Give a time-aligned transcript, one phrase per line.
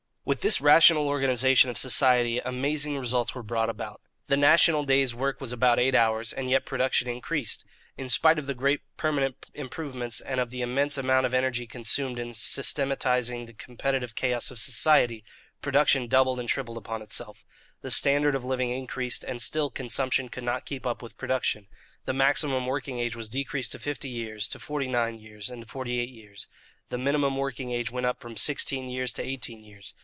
[0.23, 4.01] With this rational organization of society amazing results were brought about.
[4.27, 7.65] The national day's work was eight hours, and yet production increased.
[7.97, 12.19] In spite of the great permanent improvements and of the immense amount of energy consumed
[12.19, 15.23] in systematizing the competitive chaos of society,
[15.59, 17.43] production doubled and tripled upon itself.
[17.81, 21.67] The standard of living increased, and still consumption could not keep up with production.
[22.05, 25.67] The maximum working age was decreased to fifty years, to forty nine years, and to
[25.67, 26.47] forty eight years.
[26.89, 29.93] The minimum working age went up from sixteen years to eighteen years.